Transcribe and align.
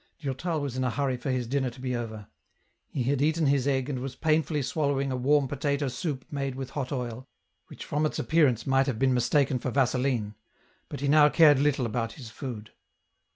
Durtal 0.19 0.59
was 0.59 0.75
in 0.75 0.83
a 0.83 0.89
hurry 0.89 1.15
for 1.15 1.29
his 1.29 1.45
dinner 1.45 1.69
to 1.69 1.79
be 1.79 1.95
over. 1.95 2.25
He 2.87 3.03
had 3.03 3.21
eaten 3.21 3.45
his 3.45 3.67
egg 3.67 3.87
and 3.87 3.99
was 3.99 4.15
painfully 4.15 4.63
swallowing 4.63 5.11
a 5.11 5.15
warm 5.15 5.47
potato 5.47 5.89
soup 5.89 6.25
made 6.31 6.55
with 6.55 6.71
hot 6.71 6.91
oil, 6.91 7.27
which 7.67 7.85
from 7.85 8.07
its 8.07 8.17
appearance 8.17 8.65
might 8.65 8.87
have 8.87 8.97
been 8.97 9.13
mistaken 9.13 9.59
for 9.59 9.69
vaseline; 9.69 10.33
but 10.89 11.01
he 11.01 11.07
now 11.07 11.29
cared 11.29 11.59
little 11.59 11.85
about 11.85 12.13
his 12.13 12.31
food. 12.31 12.71